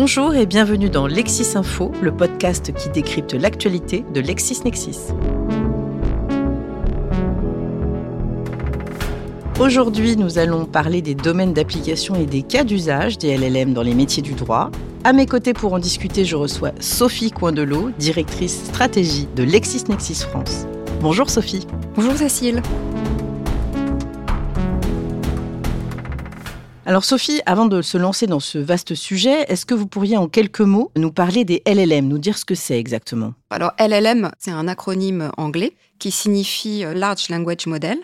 Bonjour 0.00 0.36
et 0.36 0.46
bienvenue 0.46 0.90
dans 0.90 1.08
Lexis 1.08 1.56
Info, 1.56 1.90
le 2.00 2.12
podcast 2.12 2.72
qui 2.72 2.88
décrypte 2.88 3.34
l'actualité 3.34 4.04
de 4.14 4.20
LexisNexis. 4.20 5.08
Aujourd'hui, 9.58 10.16
nous 10.16 10.38
allons 10.38 10.66
parler 10.66 11.02
des 11.02 11.16
domaines 11.16 11.52
d'application 11.52 12.14
et 12.14 12.26
des 12.26 12.42
cas 12.42 12.62
d'usage 12.62 13.18
des 13.18 13.36
LLM 13.36 13.74
dans 13.74 13.82
les 13.82 13.94
métiers 13.94 14.22
du 14.22 14.34
droit. 14.34 14.70
À 15.02 15.12
mes 15.12 15.26
côtés 15.26 15.52
pour 15.52 15.72
en 15.72 15.80
discuter, 15.80 16.24
je 16.24 16.36
reçois 16.36 16.70
Sophie 16.78 17.32
Coindelot, 17.32 17.90
directrice 17.98 18.66
stratégie 18.66 19.26
de 19.34 19.42
LexisNexis 19.42 20.22
France. 20.22 20.68
Bonjour 21.00 21.28
Sophie. 21.28 21.66
Bonjour 21.96 22.14
Cécile. 22.14 22.62
Alors 26.88 27.04
Sophie, 27.04 27.42
avant 27.44 27.66
de 27.66 27.82
se 27.82 27.98
lancer 27.98 28.26
dans 28.26 28.40
ce 28.40 28.56
vaste 28.56 28.94
sujet, 28.94 29.44
est-ce 29.48 29.66
que 29.66 29.74
vous 29.74 29.86
pourriez 29.86 30.16
en 30.16 30.26
quelques 30.26 30.62
mots 30.62 30.90
nous 30.96 31.12
parler 31.12 31.44
des 31.44 31.62
LLM, 31.66 32.08
nous 32.08 32.16
dire 32.16 32.38
ce 32.38 32.46
que 32.46 32.54
c'est 32.54 32.78
exactement? 32.78 33.34
Alors 33.50 33.72
LLM, 33.78 34.30
c'est 34.38 34.52
un 34.52 34.66
acronyme 34.68 35.30
anglais 35.36 35.76
qui 35.98 36.10
signifie 36.10 36.86
euh, 36.86 36.94
Large 36.94 37.28
Language 37.28 37.66
Model. 37.66 37.98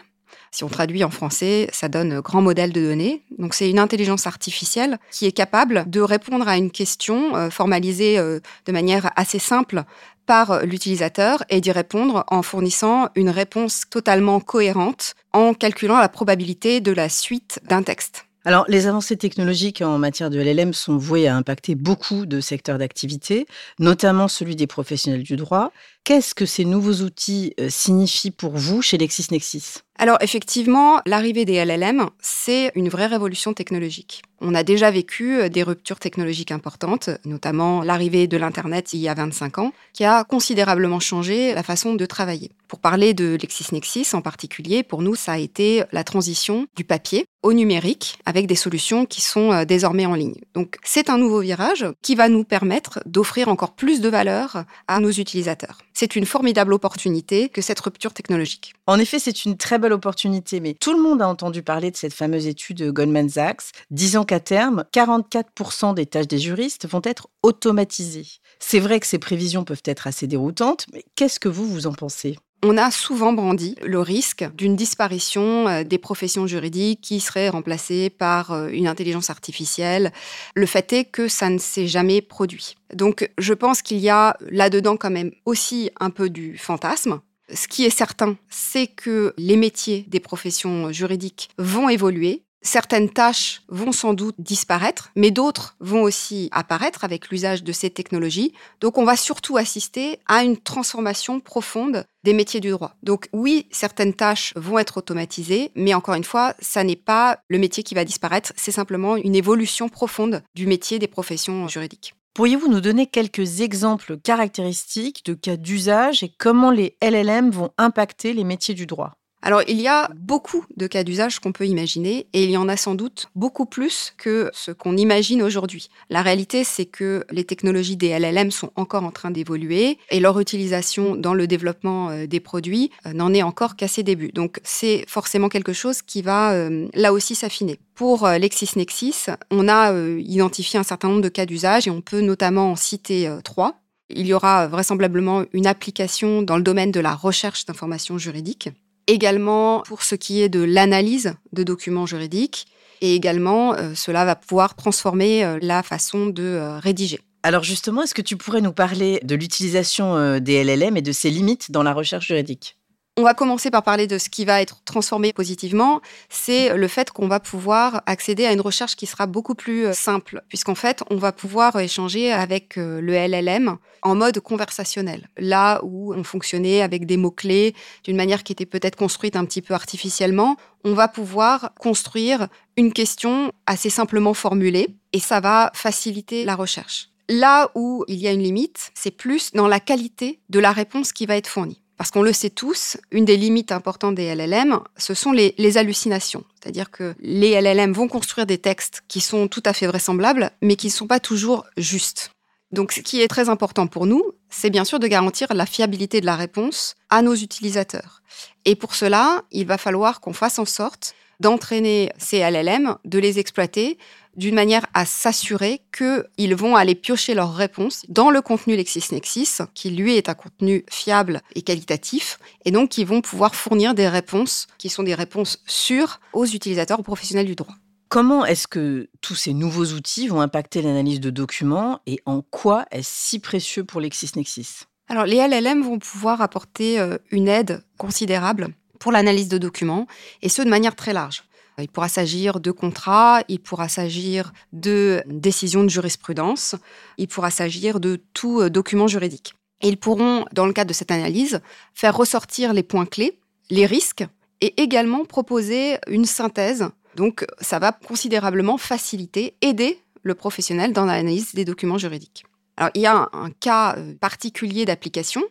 Si 0.50 0.64
on 0.64 0.68
traduit 0.68 1.02
en 1.02 1.08
français, 1.08 1.66
ça 1.72 1.88
donne 1.88 2.20
grand 2.20 2.42
modèle 2.42 2.74
de 2.74 2.82
données. 2.82 3.22
Donc 3.38 3.54
c'est 3.54 3.70
une 3.70 3.78
intelligence 3.78 4.26
artificielle 4.26 4.98
qui 5.10 5.24
est 5.24 5.32
capable 5.32 5.88
de 5.88 6.02
répondre 6.02 6.46
à 6.46 6.58
une 6.58 6.70
question 6.70 7.34
euh, 7.36 7.48
formalisée 7.48 8.18
euh, 8.18 8.40
de 8.66 8.72
manière 8.72 9.12
assez 9.16 9.38
simple 9.38 9.84
par 10.26 10.62
l'utilisateur 10.66 11.42
et 11.48 11.62
d'y 11.62 11.72
répondre 11.72 12.24
en 12.28 12.42
fournissant 12.42 13.08
une 13.14 13.30
réponse 13.30 13.84
totalement 13.88 14.40
cohérente 14.40 15.14
en 15.32 15.54
calculant 15.54 15.96
la 15.96 16.10
probabilité 16.10 16.82
de 16.82 16.92
la 16.92 17.08
suite 17.08 17.60
d'un 17.66 17.82
texte. 17.82 18.26
Alors, 18.46 18.66
les 18.68 18.86
avancées 18.86 19.16
technologiques 19.16 19.80
en 19.80 19.96
matière 19.98 20.28
de 20.28 20.38
LLM 20.38 20.74
sont 20.74 20.98
vouées 20.98 21.28
à 21.28 21.36
impacter 21.36 21.74
beaucoup 21.74 22.26
de 22.26 22.40
secteurs 22.40 22.76
d'activité, 22.76 23.46
notamment 23.78 24.28
celui 24.28 24.54
des 24.54 24.66
professionnels 24.66 25.22
du 25.22 25.36
droit. 25.36 25.72
Qu'est-ce 26.04 26.34
que 26.34 26.44
ces 26.44 26.66
nouveaux 26.66 27.02
outils 27.02 27.54
euh, 27.58 27.70
signifient 27.70 28.30
pour 28.30 28.58
vous 28.58 28.82
chez 28.82 28.98
LexisNexis? 28.98 29.78
Alors 29.96 30.18
effectivement, 30.20 31.00
l'arrivée 31.06 31.44
des 31.44 31.64
LLM, 31.64 32.10
c'est 32.20 32.72
une 32.74 32.88
vraie 32.88 33.06
révolution 33.06 33.54
technologique. 33.54 34.22
On 34.40 34.54
a 34.54 34.64
déjà 34.64 34.90
vécu 34.90 35.40
euh, 35.40 35.48
des 35.48 35.62
ruptures 35.62 36.00
technologiques 36.00 36.50
importantes, 36.50 37.10
notamment 37.24 37.82
l'arrivée 37.82 38.26
de 38.26 38.36
l'Internet 38.36 38.92
il 38.92 38.98
y 39.00 39.08
a 39.08 39.14
25 39.14 39.58
ans, 39.58 39.72
qui 39.92 40.04
a 40.04 40.24
considérablement 40.24 41.00
changé 41.00 41.54
la 41.54 41.62
façon 41.62 41.94
de 41.94 42.06
travailler. 42.06 42.50
Pour 42.66 42.80
parler 42.80 43.14
de 43.14 43.38
LexisNexis 43.40 44.08
en 44.14 44.20
particulier, 44.20 44.82
pour 44.82 45.00
nous, 45.00 45.14
ça 45.14 45.32
a 45.32 45.38
été 45.38 45.84
la 45.92 46.02
transition 46.02 46.66
du 46.76 46.82
papier 46.84 47.24
au 47.44 47.52
numérique 47.52 48.18
avec 48.26 48.46
des 48.46 48.56
solutions 48.56 49.06
qui 49.06 49.20
sont 49.20 49.52
euh, 49.52 49.64
désormais 49.64 50.06
en 50.06 50.14
ligne. 50.14 50.40
Donc 50.54 50.76
c'est 50.82 51.08
un 51.08 51.18
nouveau 51.18 51.40
virage 51.40 51.86
qui 52.02 52.16
va 52.16 52.28
nous 52.28 52.42
permettre 52.42 53.00
d'offrir 53.06 53.48
encore 53.48 53.74
plus 53.74 54.00
de 54.00 54.08
valeur 54.08 54.64
à 54.88 54.98
nos 54.98 55.10
utilisateurs. 55.10 55.78
C'est 55.96 56.16
une 56.16 56.26
formidable 56.26 56.72
opportunité 56.72 57.48
que 57.48 57.62
cette 57.62 57.78
rupture 57.78 58.12
technologique. 58.12 58.74
En 58.88 58.98
effet, 58.98 59.20
c'est 59.20 59.44
une 59.44 59.56
très 59.56 59.78
belle 59.78 59.92
opportunité, 59.92 60.58
mais 60.58 60.74
tout 60.74 60.92
le 60.92 61.00
monde 61.00 61.22
a 61.22 61.28
entendu 61.28 61.62
parler 61.62 61.92
de 61.92 61.96
cette 61.96 62.12
fameuse 62.12 62.48
étude 62.48 62.78
de 62.78 62.90
Goldman 62.90 63.28
Sachs, 63.28 63.70
disant 63.92 64.24
qu'à 64.24 64.40
terme, 64.40 64.84
44% 64.92 65.94
des 65.94 66.06
tâches 66.06 66.26
des 66.26 66.38
juristes 66.38 66.88
vont 66.88 67.00
être 67.04 67.28
automatisées. 67.44 68.26
C'est 68.58 68.80
vrai 68.80 68.98
que 68.98 69.06
ces 69.06 69.20
prévisions 69.20 69.62
peuvent 69.62 69.82
être 69.84 70.08
assez 70.08 70.26
déroutantes, 70.26 70.86
mais 70.92 71.04
qu'est-ce 71.14 71.38
que 71.38 71.48
vous, 71.48 71.68
vous 71.68 71.86
en 71.86 71.92
pensez? 71.92 72.38
On 72.64 72.78
a 72.78 72.90
souvent 72.90 73.34
brandi 73.34 73.76
le 73.84 74.00
risque 74.00 74.46
d'une 74.54 74.74
disparition 74.74 75.68
euh, 75.68 75.84
des 75.84 75.98
professions 75.98 76.46
juridiques 76.46 77.02
qui 77.02 77.20
seraient 77.20 77.50
remplacées 77.50 78.08
par 78.08 78.52
euh, 78.52 78.68
une 78.68 78.88
intelligence 78.88 79.28
artificielle. 79.28 80.12
Le 80.54 80.64
fait 80.64 80.92
est 80.94 81.04
que 81.04 81.28
ça 81.28 81.50
ne 81.50 81.58
s'est 81.58 81.86
jamais 81.86 82.22
produit. 82.22 82.76
Donc 82.94 83.30
je 83.36 83.52
pense 83.52 83.82
qu'il 83.82 83.98
y 83.98 84.08
a 84.08 84.36
là-dedans 84.50 84.96
quand 84.96 85.10
même 85.10 85.32
aussi 85.44 85.90
un 86.00 86.08
peu 86.08 86.30
du 86.30 86.56
fantasme. 86.56 87.20
Ce 87.52 87.68
qui 87.68 87.84
est 87.84 87.90
certain, 87.90 88.36
c'est 88.48 88.86
que 88.86 89.34
les 89.36 89.56
métiers 89.56 90.06
des 90.08 90.20
professions 90.20 90.90
juridiques 90.90 91.50
vont 91.58 91.90
évoluer 91.90 92.44
Certaines 92.66 93.10
tâches 93.10 93.60
vont 93.68 93.92
sans 93.92 94.14
doute 94.14 94.36
disparaître, 94.38 95.10
mais 95.16 95.30
d'autres 95.30 95.76
vont 95.80 96.02
aussi 96.02 96.48
apparaître 96.50 97.04
avec 97.04 97.28
l'usage 97.28 97.62
de 97.62 97.72
ces 97.72 97.90
technologies. 97.90 98.54
Donc 98.80 98.96
on 98.96 99.04
va 99.04 99.16
surtout 99.16 99.58
assister 99.58 100.18
à 100.26 100.44
une 100.44 100.56
transformation 100.56 101.40
profonde 101.40 102.06
des 102.24 102.32
métiers 102.32 102.60
du 102.60 102.70
droit. 102.70 102.96
Donc 103.02 103.28
oui, 103.34 103.66
certaines 103.70 104.14
tâches 104.14 104.54
vont 104.56 104.78
être 104.78 104.96
automatisées, 104.96 105.72
mais 105.74 105.92
encore 105.92 106.14
une 106.14 106.24
fois, 106.24 106.54
ça 106.58 106.84
n'est 106.84 106.96
pas 106.96 107.38
le 107.48 107.58
métier 107.58 107.82
qui 107.82 107.94
va 107.94 108.06
disparaître, 108.06 108.54
c'est 108.56 108.72
simplement 108.72 109.16
une 109.16 109.36
évolution 109.36 109.90
profonde 109.90 110.42
du 110.54 110.66
métier 110.66 110.98
des 110.98 111.06
professions 111.06 111.68
juridiques. 111.68 112.14
Pourriez-vous 112.32 112.68
nous 112.68 112.80
donner 112.80 113.06
quelques 113.06 113.60
exemples 113.60 114.16
caractéristiques 114.16 115.24
de 115.26 115.34
cas 115.34 115.56
d'usage 115.56 116.22
et 116.22 116.32
comment 116.36 116.70
les 116.70 116.96
LLM 117.02 117.50
vont 117.50 117.70
impacter 117.76 118.32
les 118.32 118.42
métiers 118.42 118.74
du 118.74 118.86
droit? 118.86 119.12
Alors, 119.44 119.60
il 119.68 119.78
y 119.78 119.88
a 119.88 120.10
beaucoup 120.16 120.64
de 120.78 120.86
cas 120.86 121.04
d'usage 121.04 121.38
qu'on 121.38 121.52
peut 121.52 121.66
imaginer 121.66 122.26
et 122.32 122.44
il 122.44 122.50
y 122.50 122.56
en 122.56 122.66
a 122.66 122.78
sans 122.78 122.94
doute 122.94 123.26
beaucoup 123.34 123.66
plus 123.66 124.14
que 124.16 124.50
ce 124.54 124.70
qu'on 124.70 124.96
imagine 124.96 125.42
aujourd'hui. 125.42 125.90
La 126.08 126.22
réalité, 126.22 126.64
c'est 126.64 126.86
que 126.86 127.26
les 127.30 127.44
technologies 127.44 127.98
des 127.98 128.18
LLM 128.18 128.50
sont 128.50 128.70
encore 128.74 129.04
en 129.04 129.10
train 129.10 129.30
d'évoluer 129.30 129.98
et 130.08 130.18
leur 130.18 130.40
utilisation 130.40 131.14
dans 131.14 131.34
le 131.34 131.46
développement 131.46 132.08
euh, 132.08 132.26
des 132.26 132.40
produits 132.40 132.90
euh, 133.04 133.12
n'en 133.12 133.34
est 133.34 133.42
encore 133.42 133.76
qu'à 133.76 133.86
ses 133.86 134.02
débuts. 134.02 134.32
Donc, 134.32 134.60
c'est 134.64 135.04
forcément 135.08 135.50
quelque 135.50 135.74
chose 135.74 136.00
qui 136.00 136.22
va 136.22 136.52
euh, 136.54 136.88
là 136.94 137.12
aussi 137.12 137.34
s'affiner. 137.34 137.78
Pour 137.94 138.26
LexisNexis, 138.26 139.26
on 139.50 139.68
a 139.68 139.94
identifié 140.18 140.80
un 140.80 140.82
certain 140.82 141.08
nombre 141.08 141.20
de 141.20 141.28
cas 141.28 141.44
d'usage 141.44 141.86
et 141.86 141.90
on 141.90 142.00
peut 142.00 142.22
notamment 142.22 142.72
en 142.72 142.76
citer 142.76 143.30
trois. 143.44 143.82
Il 144.08 144.26
y 144.26 144.32
aura 144.32 144.66
vraisemblablement 144.66 145.44
une 145.52 145.66
application 145.66 146.42
dans 146.42 146.56
le 146.56 146.62
domaine 146.62 146.90
de 146.90 146.98
la 146.98 147.14
recherche 147.14 147.66
d'informations 147.66 148.18
juridiques 148.18 148.70
également 149.06 149.82
pour 149.82 150.02
ce 150.02 150.14
qui 150.14 150.42
est 150.42 150.48
de 150.48 150.62
l'analyse 150.62 151.34
de 151.52 151.62
documents 151.62 152.06
juridiques, 152.06 152.66
et 153.00 153.14
également 153.14 153.74
euh, 153.74 153.94
cela 153.94 154.24
va 154.24 154.36
pouvoir 154.36 154.76
transformer 154.76 155.44
euh, 155.44 155.58
la 155.60 155.82
façon 155.82 156.26
de 156.26 156.42
euh, 156.42 156.78
rédiger. 156.78 157.20
Alors 157.42 157.62
justement, 157.62 158.02
est-ce 158.02 158.14
que 158.14 158.22
tu 158.22 158.36
pourrais 158.36 158.62
nous 158.62 158.72
parler 158.72 159.20
de 159.22 159.34
l'utilisation 159.34 160.40
des 160.40 160.64
LLM 160.64 160.96
et 160.96 161.02
de 161.02 161.12
ses 161.12 161.28
limites 161.28 161.70
dans 161.70 161.82
la 161.82 161.92
recherche 161.92 162.28
juridique? 162.28 162.78
On 163.16 163.22
va 163.22 163.34
commencer 163.34 163.70
par 163.70 163.84
parler 163.84 164.08
de 164.08 164.18
ce 164.18 164.28
qui 164.28 164.44
va 164.44 164.60
être 164.60 164.82
transformé 164.84 165.32
positivement, 165.32 166.00
c'est 166.28 166.76
le 166.76 166.88
fait 166.88 167.12
qu'on 167.12 167.28
va 167.28 167.38
pouvoir 167.38 168.02
accéder 168.06 168.44
à 168.44 168.52
une 168.52 168.60
recherche 168.60 168.96
qui 168.96 169.06
sera 169.06 169.26
beaucoup 169.26 169.54
plus 169.54 169.86
euh, 169.86 169.92
simple, 169.92 170.42
puisqu'en 170.48 170.74
fait, 170.74 171.04
on 171.10 171.16
va 171.16 171.30
pouvoir 171.30 171.78
échanger 171.78 172.32
avec 172.32 172.76
euh, 172.76 173.00
le 173.00 173.12
LLM 173.12 173.76
en 174.02 174.14
mode 174.16 174.40
conversationnel. 174.40 175.28
Là 175.38 175.80
où 175.84 176.12
on 176.12 176.24
fonctionnait 176.24 176.82
avec 176.82 177.06
des 177.06 177.16
mots-clés 177.16 177.74
d'une 178.02 178.16
manière 178.16 178.42
qui 178.42 178.52
était 178.52 178.66
peut-être 178.66 178.96
construite 178.96 179.36
un 179.36 179.44
petit 179.44 179.62
peu 179.62 179.74
artificiellement, 179.74 180.56
on 180.82 180.94
va 180.94 181.06
pouvoir 181.06 181.72
construire 181.78 182.48
une 182.76 182.92
question 182.92 183.52
assez 183.66 183.90
simplement 183.90 184.34
formulée 184.34 184.88
et 185.12 185.20
ça 185.20 185.38
va 185.38 185.70
faciliter 185.74 186.44
la 186.44 186.56
recherche. 186.56 187.10
Là 187.28 187.70
où 187.76 188.04
il 188.08 188.16
y 188.16 188.26
a 188.26 188.32
une 188.32 188.42
limite, 188.42 188.90
c'est 188.94 189.12
plus 189.12 189.52
dans 189.52 189.68
la 189.68 189.80
qualité 189.80 190.40
de 190.50 190.58
la 190.58 190.72
réponse 190.72 191.12
qui 191.12 191.26
va 191.26 191.36
être 191.36 191.48
fournie. 191.48 191.80
Parce 191.96 192.10
qu'on 192.10 192.22
le 192.22 192.32
sait 192.32 192.50
tous, 192.50 192.96
une 193.12 193.24
des 193.24 193.36
limites 193.36 193.70
importantes 193.70 194.16
des 194.16 194.34
LLM, 194.34 194.80
ce 194.96 195.14
sont 195.14 195.32
les, 195.32 195.54
hallucinations. 195.76 196.44
C'est-à-dire 196.60 196.90
que 196.90 197.14
les 197.20 197.60
LLM 197.60 197.92
vont 197.92 198.08
construire 198.08 198.46
des 198.46 198.58
textes 198.58 199.02
qui 199.06 199.20
sont 199.20 199.46
tout 199.48 199.62
à 199.64 199.72
fait 199.72 199.86
vraisemblables, 199.86 200.50
mais 200.60 200.76
qui 200.76 200.88
ne 200.88 200.92
sont 200.92 201.06
pas 201.06 201.20
toujours 201.20 201.64
justes. 201.76 202.32
Donc 202.72 202.90
ce 202.90 203.00
qui 203.00 203.22
est 203.22 203.28
très 203.28 203.48
important 203.48 203.86
pour 203.86 204.06
nous, 204.06 204.22
c'est 204.50 204.70
bien 204.70 204.84
sûr 204.84 204.98
de 204.98 205.06
garantir 205.06 205.54
la 205.54 205.66
fiabilité 205.66 206.20
de 206.20 206.26
la 206.26 206.34
réponse 206.34 206.96
à 207.10 207.22
nos 207.22 207.34
utilisateurs. 207.34 208.22
Et 208.64 208.74
pour 208.74 208.96
cela, 208.96 209.42
il 209.52 209.66
va 209.66 209.78
falloir 209.78 210.20
qu'on 210.20 210.32
fasse 210.32 210.58
en 210.58 210.64
sorte 210.64 211.14
d'entraîner 211.40 212.10
ces 212.18 212.38
LLM, 212.38 212.96
de 213.04 213.18
les 213.18 213.38
exploiter 213.38 213.98
d'une 214.36 214.54
manière 214.54 214.86
à 214.94 215.06
s'assurer 215.06 215.82
qu'ils 215.96 216.54
vont 216.54 216.76
aller 216.76 216.94
piocher 216.94 217.34
leurs 217.34 217.54
réponses 217.54 218.04
dans 218.08 218.30
le 218.30 218.42
contenu 218.42 218.76
LexisNexis, 218.76 219.58
qui 219.74 219.90
lui 219.90 220.16
est 220.16 220.28
un 220.28 220.34
contenu 220.34 220.84
fiable 220.90 221.40
et 221.54 221.62
qualitatif, 221.62 222.38
et 222.64 222.70
donc 222.70 222.90
qui 222.90 223.04
vont 223.04 223.20
pouvoir 223.20 223.54
fournir 223.54 223.94
des 223.94 224.08
réponses 224.08 224.66
qui 224.78 224.88
sont 224.88 225.02
des 225.02 225.14
réponses 225.14 225.62
sûres 225.66 226.20
aux 226.32 226.46
utilisateurs, 226.46 227.00
aux 227.00 227.04
professionnels 227.04 227.46
du 227.46 227.54
droit. 227.54 227.74
Comment 228.08 228.44
est-ce 228.44 228.68
que 228.68 229.08
tous 229.20 229.34
ces 229.34 229.54
nouveaux 229.54 229.86
outils 229.86 230.28
vont 230.28 230.40
impacter 230.40 230.82
l'analyse 230.82 231.20
de 231.20 231.30
documents 231.30 232.00
et 232.06 232.20
en 232.26 232.42
quoi 232.42 232.86
est-ce 232.90 233.10
si 233.10 233.38
précieux 233.40 233.84
pour 233.84 234.00
LexisNexis? 234.00 234.84
Alors, 235.08 235.26
les 235.26 235.36
LLM 235.36 235.82
vont 235.82 235.98
pouvoir 235.98 236.40
apporter 236.40 236.98
euh, 236.98 237.18
une 237.30 237.48
aide 237.48 237.84
considérable 237.98 238.68
pour 239.04 239.12
l'analyse 239.12 239.48
de 239.48 239.58
documents, 239.58 240.06
et 240.40 240.48
ce 240.48 240.62
de 240.62 240.70
manière 240.70 240.96
très 240.96 241.12
large. 241.12 241.44
Il 241.78 241.88
pourra 241.88 242.08
s'agir 242.08 242.58
de 242.58 242.70
contrats, 242.70 243.42
il 243.48 243.60
pourra 243.60 243.86
s'agir 243.86 244.54
de 244.72 245.22
décisions 245.26 245.84
de 245.84 245.90
jurisprudence, 245.90 246.74
il 247.18 247.28
pourra 247.28 247.50
s'agir 247.50 248.00
de 248.00 248.18
tout 248.32 248.62
euh, 248.62 248.70
document 248.70 249.06
juridique. 249.06 249.56
Et 249.82 249.88
ils 249.88 249.98
pourront, 249.98 250.46
dans 250.54 250.64
le 250.64 250.72
cadre 250.72 250.88
de 250.88 250.94
cette 250.94 251.10
analyse, 251.10 251.60
faire 251.92 252.16
ressortir 252.16 252.72
les 252.72 252.82
points 252.82 253.04
clés, 253.04 253.38
les 253.68 253.84
risques, 253.84 254.24
et 254.62 254.72
également 254.80 255.26
proposer 255.26 255.98
une 256.08 256.24
synthèse. 256.24 256.88
Donc, 257.14 257.44
ça 257.60 257.78
va 257.78 257.92
considérablement 257.92 258.78
faciliter, 258.78 259.54
aider 259.60 259.98
le 260.22 260.34
professionnel 260.34 260.94
dans 260.94 261.04
l'analyse 261.04 261.52
des 261.52 261.66
documents 261.66 261.98
juridiques. 261.98 262.46
Alors, 262.78 262.90
il 262.94 263.02
y 263.02 263.06
a 263.06 263.28
un, 263.34 263.50
cas 263.50 263.96
euh, 263.98 264.14
particulier 264.14 264.86
d'application 264.86 265.42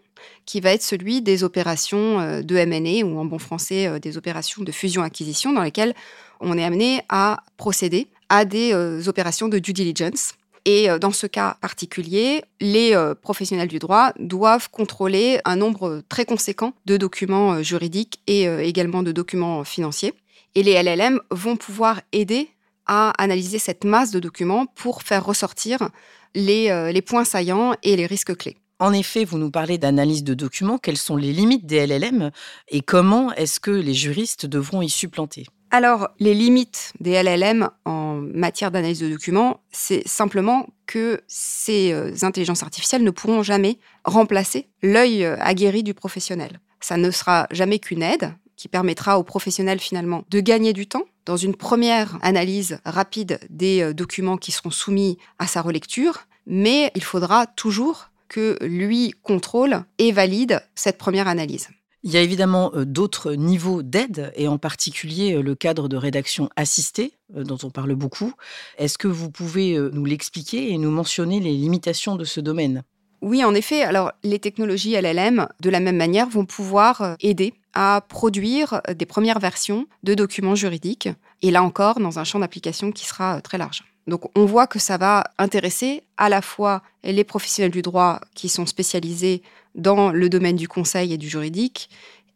qui 0.46 0.60
va 0.60 0.72
être 0.74 0.84
celui 0.84 1.22
des 1.22 1.44
opérations 1.44 2.20
euh, 2.20 2.42
de 2.42 2.56
M&A 2.56 3.06
ou 3.06 3.20
en 3.20 3.26
bon 3.26 3.40
français 3.40 3.88
euh, 3.88 4.00
des 4.00 4.18
opérations 4.18 4.64
de 4.64 4.72
fusion-acquisition 4.72 5.54
dans 5.54 5.64
lesquelles 5.64 5.94
on 6.40 6.58
est 6.58 6.64
amené 6.64 7.02
à 7.10 7.44
procéder 7.58 8.08
à 8.30 8.46
des 8.46 8.74
opérations 9.08 9.48
de 9.48 9.60
due 9.60 9.74
diligence. 9.74 10.34
Et 10.66 10.88
dans 11.00 11.12
ce 11.12 11.28
cas 11.28 11.58
particulier, 11.62 12.42
les 12.60 12.98
professionnels 13.22 13.68
du 13.68 13.80
droit 13.80 14.12
doivent 14.18 14.70
contrôler 14.72 15.40
un 15.46 15.56
nombre 15.56 16.02
très 16.10 16.26
conséquent 16.26 16.74
de 16.86 16.98
documents 16.98 17.62
juridiques 17.62 18.20
et 18.26 18.46
également 18.46 19.04
de 19.04 19.12
documents 19.12 19.64
financiers. 19.64 20.14
Et 20.56 20.64
les 20.64 20.82
LLM 20.82 21.20
vont 21.30 21.58
pouvoir 21.58 22.02
aider 22.12 22.50
à 22.86 23.12
analyser 23.22 23.60
cette 23.60 23.84
masse 23.84 24.12
de 24.12 24.20
documents 24.20 24.66
pour 24.66 25.04
faire 25.04 25.26
ressortir 25.26 25.90
euh, 26.36 26.92
les, 26.92 27.02
points 27.02 27.26
saillants 27.26 27.74
et 27.84 27.96
les 27.96 28.06
risques 28.06 28.36
clés. 28.36 28.58
En 28.84 28.92
effet, 28.92 29.24
vous 29.24 29.38
nous 29.38 29.50
parlez 29.50 29.78
d'analyse 29.78 30.26
de 30.26 30.34
documents. 30.34 30.78
Quelles 30.78 30.98
sont 30.98 31.16
les 31.16 31.32
limites 31.32 31.66
des 31.66 31.88
LLM 31.88 32.32
et 32.68 32.82
comment 32.82 33.32
est-ce 33.32 33.62
que 33.62 33.72
les 33.72 33.94
juristes 33.94 34.46
devront 34.46 34.82
y 34.82 34.90
supplanter? 34.90 35.46
Alors, 35.72 36.10
les 36.20 36.34
limites 36.34 36.92
des 37.00 37.24
LLM 37.24 37.70
en 37.86 38.16
matière 38.16 38.72
d'analyse 38.72 39.00
de 39.00 39.08
documents, 39.08 39.62
c'est 39.72 40.06
simplement 40.06 40.68
que 40.86 41.22
ces 41.30 41.94
euh, 41.94 42.12
intelligences 42.24 42.62
artificielles 42.62 43.06
ne 43.06 43.10
pourront 43.10 43.42
jamais 43.42 43.80
remplacer 44.04 44.68
l'œil 44.82 45.24
euh, 45.24 45.38
aguerri 45.40 45.84
du 45.84 45.94
professionnel. 45.94 46.60
Ça 46.82 46.98
ne 46.98 47.10
sera 47.10 47.48
jamais 47.52 47.80
qu'une 47.80 48.04
aide 48.04 48.34
qui 48.58 48.68
permettra 48.68 49.18
aux 49.18 49.24
professionnels 49.24 49.80
finalement 49.80 50.26
de 50.30 50.42
gagner 50.42 50.74
du 50.74 50.88
temps 50.88 51.06
dans 51.26 51.38
une 51.38 51.56
première 51.56 52.18
analyse 52.22 52.80
rapide 52.84 53.40
des 53.50 53.82
euh, 53.82 53.94
documents 53.94 54.36
qui 54.36 54.52
seront 54.52 54.72
soumis 54.72 55.18
à 55.40 55.48
sa 55.48 55.62
relecture, 55.62 56.28
mais 56.46 56.92
il 56.96 57.04
faudra 57.06 57.48
toujours 57.48 58.10
que 58.34 58.58
lui 58.62 59.14
contrôle 59.22 59.84
et 60.00 60.12
valide 60.12 60.64
cette 60.74 60.98
première 60.98 61.28
analyse. 61.28 61.70
Il 62.02 62.12
y 62.12 62.18
a 62.18 62.22
évidemment 62.22 62.72
euh, 62.74 62.84
d'autres 62.84 63.34
niveaux 63.34 63.84
d'aide, 63.84 64.34
et 64.36 64.48
en 64.48 64.58
particulier 64.58 65.36
euh, 65.36 65.44
le 65.44 65.54
cadre 65.54 65.88
de 65.88 65.96
rédaction 65.96 66.50
assistée, 66.56 67.14
dont 67.30 67.60
on 67.62 67.70
parle 67.70 67.94
beaucoup. 67.94 68.34
Est-ce 68.80 68.98
que 68.98 69.08
vous 69.08 69.30
pouvez 69.30 69.78
nous 69.78 70.06
l'expliquer 70.06 70.72
et 70.72 70.78
nous 70.78 70.92
mentionner 70.92 71.40
les 71.40 71.54
limitations 71.54 72.16
de 72.16 72.26
ce 72.26 72.40
domaine? 72.40 72.84
Oui, 73.22 73.44
en 73.46 73.54
effet. 73.54 73.84
Alors, 73.84 74.12
les 74.24 74.40
technologies 74.40 74.96
LLM, 75.00 75.48
de 75.62 75.70
la 75.70 75.80
même 75.80 75.96
manière, 75.96 76.28
vont 76.28 76.46
pouvoir 76.46 77.16
aider 77.22 77.54
à 77.74 78.02
produire 78.08 78.82
des 78.96 79.06
premières 79.06 79.40
versions 79.40 79.88
de 80.04 80.14
documents 80.14 80.56
juridiques, 80.56 81.10
et 81.42 81.52
là 81.52 81.64
encore 81.64 82.00
dans 82.00 82.20
un 82.20 82.24
champ 82.24 82.40
d'application 82.40 82.92
qui 82.92 83.06
sera 83.06 83.42
très 83.42 83.58
large. 83.58 83.84
Donc 84.08 84.30
on 84.38 84.46
voit 84.46 84.68
que 84.68 84.80
ça 84.80 84.98
va 84.98 85.24
intéresser 85.38 86.04
à 86.18 86.30
la 86.30 86.42
fois 86.42 86.82
les 87.04 87.24
professionnels 87.24 87.72
du 87.72 87.82
droit 87.82 88.20
qui 88.36 88.50
sont 88.50 88.66
spécialisés 88.66 89.42
dans 89.76 90.12
le 90.12 90.30
domaine 90.30 90.56
du 90.56 90.68
conseil 90.68 91.14
et 91.14 91.18
du 91.18 91.28
juridique, 91.28 91.90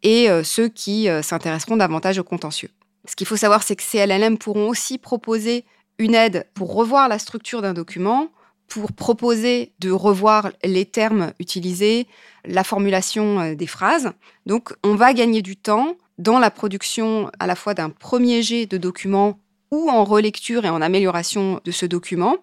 et 0.03 0.29
euh, 0.29 0.43
ceux 0.43 0.69
qui 0.69 1.09
euh, 1.09 1.21
s'intéresseront 1.21 1.77
davantage 1.77 2.17
au 2.17 2.23
contentieux. 2.23 2.69
Ce 3.07 3.15
qu'il 3.15 3.27
faut 3.27 3.37
savoir, 3.37 3.63
c'est 3.63 3.75
que 3.75 3.83
ces 3.83 4.05
LLM 4.05 4.37
pourront 4.37 4.69
aussi 4.69 4.97
proposer 4.97 5.65
une 5.97 6.15
aide 6.15 6.47
pour 6.53 6.73
revoir 6.73 7.07
la 7.07 7.19
structure 7.19 7.61
d'un 7.61 7.73
document, 7.73 8.29
pour 8.67 8.91
proposer 8.91 9.73
de 9.79 9.91
revoir 9.91 10.51
les 10.63 10.85
termes 10.85 11.31
utilisés, 11.39 12.07
la 12.45 12.63
formulation 12.63 13.39
euh, 13.39 13.55
des 13.55 13.67
phrases. 13.67 14.11
Donc, 14.45 14.73
on 14.83 14.95
va 14.95 15.13
gagner 15.13 15.41
du 15.41 15.55
temps 15.55 15.95
dans 16.17 16.39
la 16.39 16.51
production 16.51 17.31
à 17.39 17.47
la 17.47 17.55
fois 17.55 17.73
d'un 17.73 17.89
premier 17.89 18.41
jet 18.41 18.65
de 18.65 18.77
document 18.77 19.39
ou 19.71 19.89
en 19.89 20.03
relecture 20.03 20.65
et 20.65 20.69
en 20.69 20.81
amélioration 20.81 21.61
de 21.63 21.71
ce 21.71 21.85
document. 21.85 22.37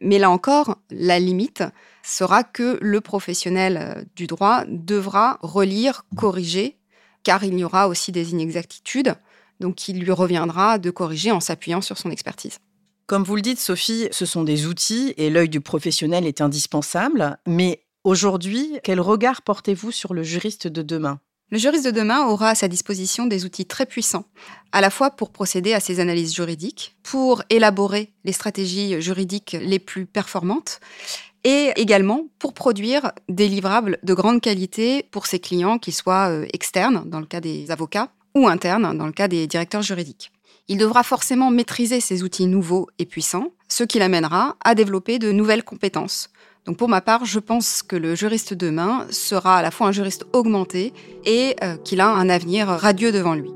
Mais 0.00 0.18
là 0.18 0.30
encore, 0.30 0.76
la 0.90 1.18
limite 1.18 1.62
sera 2.02 2.44
que 2.44 2.78
le 2.80 3.00
professionnel 3.00 3.76
euh, 3.76 4.04
du 4.16 4.26
droit 4.26 4.64
devra 4.66 5.38
relire, 5.42 6.04
corriger, 6.16 6.76
car 7.24 7.44
il 7.44 7.58
y 7.58 7.64
aura 7.64 7.88
aussi 7.88 8.12
des 8.12 8.30
inexactitudes. 8.30 9.14
Donc, 9.60 9.88
il 9.88 10.00
lui 10.00 10.12
reviendra 10.12 10.78
de 10.78 10.90
corriger 10.90 11.32
en 11.32 11.40
s'appuyant 11.40 11.80
sur 11.80 11.98
son 11.98 12.10
expertise. 12.10 12.58
Comme 13.06 13.24
vous 13.24 13.36
le 13.36 13.42
dites, 13.42 13.58
Sophie, 13.58 14.08
ce 14.10 14.26
sont 14.26 14.44
des 14.44 14.66
outils 14.66 15.14
et 15.16 15.30
l'œil 15.30 15.48
du 15.48 15.60
professionnel 15.60 16.26
est 16.26 16.40
indispensable. 16.40 17.38
Mais 17.46 17.82
aujourd'hui, 18.04 18.78
quel 18.84 19.00
regard 19.00 19.42
portez-vous 19.42 19.90
sur 19.90 20.14
le 20.14 20.22
juriste 20.22 20.68
de 20.68 20.82
demain? 20.82 21.18
Le 21.50 21.58
juriste 21.58 21.86
de 21.86 21.90
demain 21.90 22.26
aura 22.26 22.50
à 22.50 22.54
sa 22.54 22.68
disposition 22.68 23.26
des 23.26 23.44
outils 23.44 23.64
très 23.64 23.86
puissants, 23.86 24.24
à 24.72 24.80
la 24.80 24.90
fois 24.90 25.10
pour 25.10 25.30
procéder 25.30 25.72
à 25.72 25.80
ses 25.80 25.98
analyses 25.98 26.34
juridiques, 26.34 26.96
pour 27.02 27.42
élaborer 27.48 28.12
les 28.24 28.32
stratégies 28.32 29.00
juridiques 29.00 29.56
les 29.60 29.78
plus 29.78 30.04
performantes, 30.04 30.80
et 31.44 31.72
également 31.76 32.24
pour 32.38 32.52
produire 32.52 33.12
des 33.28 33.48
livrables 33.48 33.98
de 34.02 34.12
grande 34.12 34.40
qualité 34.40 35.04
pour 35.10 35.26
ses 35.26 35.38
clients, 35.38 35.78
qu'ils 35.78 35.94
soient 35.94 36.28
euh, 36.28 36.46
externes, 36.52 37.04
dans 37.06 37.20
le 37.20 37.26
cas 37.26 37.40
des 37.40 37.70
avocats, 37.70 38.10
ou 38.34 38.46
internes, 38.46 38.96
dans 38.96 39.06
le 39.06 39.12
cas 39.12 39.28
des 39.28 39.46
directeurs 39.46 39.82
juridiques. 39.82 40.32
Il 40.68 40.76
devra 40.76 41.02
forcément 41.02 41.50
maîtriser 41.50 42.00
ces 42.00 42.22
outils 42.22 42.46
nouveaux 42.46 42.88
et 42.98 43.06
puissants, 43.06 43.52
ce 43.68 43.84
qui 43.84 43.98
l'amènera 43.98 44.56
à 44.62 44.74
développer 44.74 45.18
de 45.18 45.32
nouvelles 45.32 45.64
compétences. 45.64 46.28
Donc 46.68 46.76
pour 46.76 46.90
ma 46.90 47.00
part, 47.00 47.24
je 47.24 47.38
pense 47.38 47.82
que 47.82 47.96
le 47.96 48.14
juriste 48.14 48.52
demain 48.52 49.06
sera 49.08 49.56
à 49.56 49.62
la 49.62 49.70
fois 49.70 49.86
un 49.86 49.92
juriste 49.92 50.26
augmenté 50.34 50.92
et 51.24 51.56
euh, 51.62 51.78
qu'il 51.78 51.98
a 51.98 52.10
un 52.10 52.28
avenir 52.28 52.68
radieux 52.68 53.10
devant 53.10 53.32
lui. 53.32 53.50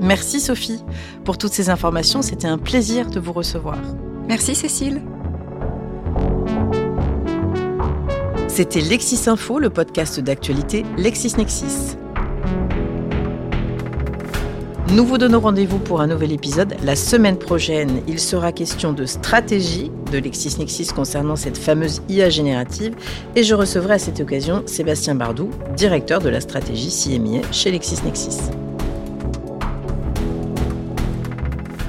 Merci 0.00 0.40
Sophie 0.40 0.82
pour 1.24 1.38
toutes 1.38 1.52
ces 1.52 1.70
informations, 1.70 2.22
c'était 2.22 2.48
un 2.48 2.58
plaisir 2.58 3.08
de 3.08 3.20
vous 3.20 3.32
recevoir. 3.32 3.78
Merci 4.26 4.56
Cécile. 4.56 5.02
C'était 8.48 8.80
Lexis 8.80 9.30
Info, 9.30 9.60
le 9.60 9.70
podcast 9.70 10.18
d'actualité 10.18 10.84
LexisNexis. 10.98 11.96
Nous 14.92 15.06
vous 15.06 15.16
donnons 15.16 15.40
rendez-vous 15.40 15.78
pour 15.78 16.02
un 16.02 16.06
nouvel 16.06 16.32
épisode 16.32 16.76
la 16.84 16.96
semaine 16.96 17.38
prochaine. 17.38 18.02
Il 18.08 18.20
sera 18.20 18.52
question 18.52 18.92
de 18.92 19.06
stratégie 19.06 19.90
de 20.12 20.18
LexisNexis 20.18 20.88
concernant 20.88 21.34
cette 21.34 21.56
fameuse 21.56 22.02
IA 22.10 22.28
générative 22.28 22.94
et 23.34 23.42
je 23.42 23.54
recevrai 23.54 23.94
à 23.94 23.98
cette 23.98 24.20
occasion 24.20 24.62
Sébastien 24.66 25.14
Bardou, 25.14 25.48
directeur 25.78 26.20
de 26.20 26.28
la 26.28 26.42
stratégie 26.42 26.90
CMIA 26.90 27.40
chez 27.52 27.70
LexisNexis. 27.70 28.50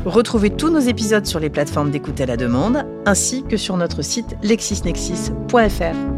Retrouvez 0.05 0.51
tous 0.51 0.69
nos 0.69 0.79
épisodes 0.79 1.25
sur 1.25 1.41
les 1.41 1.50
plateformes 1.50 1.91
d'écoute 1.91 2.22
à 2.22 2.25
la 2.25 2.38
demande 2.38 2.86
ainsi 3.05 3.43
que 3.43 3.57
sur 3.57 3.75
notre 3.75 4.01
site 4.01 4.38
lexisnexis.fr. 4.43 6.12